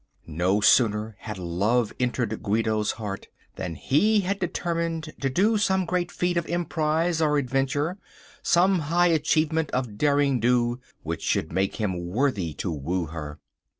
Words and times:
No 0.25 0.61
sooner 0.61 1.15
had 1.19 1.37
love 1.37 1.93
entered 1.99 2.41
Guido's 2.41 2.93
heart 2.93 3.27
than 3.55 3.75
he 3.75 4.21
had 4.21 4.39
determined 4.39 5.13
to 5.21 5.29
do 5.29 5.59
some 5.59 5.85
great 5.85 6.11
feat 6.11 6.37
of 6.37 6.47
emprise 6.49 7.21
or 7.21 7.37
adventure, 7.37 7.99
some 8.41 8.79
high 8.89 9.09
achievement 9.13 9.69
of 9.69 9.99
deringdo 9.99 10.79
which 11.03 11.21
should 11.21 11.53
make 11.53 11.75
him 11.75 12.07
worthy 12.07 12.51
to 12.55 12.71
woo 12.71 13.05
her. 13.05 13.37